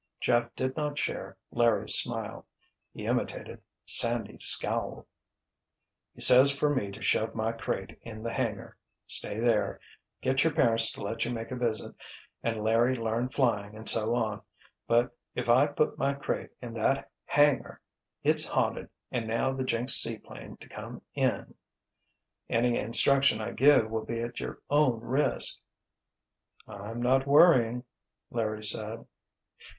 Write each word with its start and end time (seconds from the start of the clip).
Jeff 0.19 0.49
did 0.55 0.75
not 0.75 0.97
share 0.97 1.37
Larry's 1.51 1.93
smile. 1.93 2.47
He 2.91 3.05
imitated 3.05 3.61
Sandy's 3.85 4.45
scowl. 4.45 5.05
"He 6.15 6.21
says 6.21 6.49
for 6.49 6.73
me 6.73 6.89
to 6.89 7.03
shove 7.03 7.35
my 7.35 7.51
crate 7.51 7.99
in 8.01 8.23
the 8.23 8.33
hangar, 8.33 8.77
stay 9.05 9.35
here, 9.39 9.79
get 10.21 10.43
your 10.43 10.53
parents 10.53 10.91
to 10.93 11.03
let 11.03 11.23
you 11.23 11.29
make 11.31 11.51
a 11.51 11.55
visit 11.55 11.93
and 12.41 12.63
Larry 12.63 12.95
learn 12.95 13.29
flying 13.29 13.75
and 13.75 13.87
so 13.87 14.15
on, 14.15 14.41
but 14.87 15.15
if 15.35 15.47
I 15.49 15.67
put 15.67 15.99
my 15.99 16.15
crate 16.15 16.49
in 16.63 16.73
that 16.73 17.07
hangar—it 17.25 18.43
haunted 18.45 18.89
and 19.11 19.27
now 19.27 19.53
the 19.53 19.63
jinxed 19.63 20.01
seaplane 20.01 20.57
to 20.57 20.67
come 20.67 21.03
in—any 21.13 22.75
instruction 22.75 23.39
I 23.39 23.51
give 23.51 23.91
will 23.91 24.05
be 24.05 24.19
at 24.21 24.39
your 24.39 24.63
own 24.67 24.99
risk." 25.01 25.59
"I'm 26.67 27.03
not 27.03 27.27
worrying," 27.27 27.83
Larry 28.31 28.63
said. 28.63 29.05